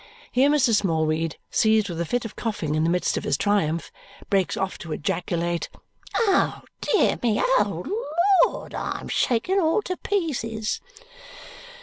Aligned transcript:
Here 0.31 0.49
Mr. 0.49 0.73
Smallweed, 0.73 1.37
seized 1.51 1.87
with 1.87 2.01
a 2.01 2.05
fit 2.07 2.25
of 2.25 2.35
coughing 2.35 2.73
in 2.73 2.83
the 2.83 2.89
midst 2.89 3.17
of 3.17 3.23
his 3.23 3.37
triumph, 3.37 3.91
breaks 4.31 4.57
off 4.57 4.79
to 4.79 4.91
ejaculate, 4.91 5.69
"Oh, 6.15 6.63
dear 6.81 7.19
me! 7.21 7.39
Oh, 7.39 7.85
Lord! 8.47 8.73
I'm 8.73 9.09
shaken 9.09 9.59
all 9.59 9.83
to 9.83 9.95
pieces!" 9.97 10.81